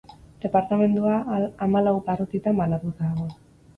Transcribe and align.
Departamendua 0.43 1.13
hamalau 1.61 1.95
barrutitan 2.09 2.59
banatuta 2.63 3.11
dago. 3.11 3.29